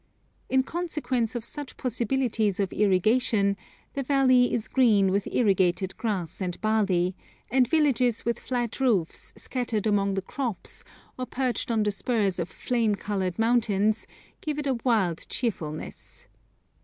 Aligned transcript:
In 0.49 0.63
consequence 0.63 1.35
of 1.35 1.45
such 1.45 1.77
possibilities 1.77 2.59
of 2.59 2.73
irrigation, 2.73 3.55
the 3.93 4.01
valley 4.01 4.51
is 4.51 4.67
green 4.67 5.11
with 5.11 5.27
irrigated 5.31 5.95
grass 5.95 6.41
and 6.41 6.59
barley, 6.59 7.15
and 7.51 7.67
villages 7.67 8.25
with 8.25 8.39
flat 8.39 8.79
roofs 8.79 9.31
scattered 9.37 9.85
among 9.85 10.15
the 10.15 10.23
crops, 10.23 10.83
or 11.19 11.27
perched 11.27 11.69
on 11.69 11.83
the 11.83 11.91
spurs 11.91 12.39
of 12.39 12.49
flame 12.49 12.95
coloured 12.95 13.37
mountains, 13.37 14.07
give 14.41 14.57
it 14.57 14.65
a 14.65 14.73
wild 14.83 15.23
cheerfulness. 15.29 16.25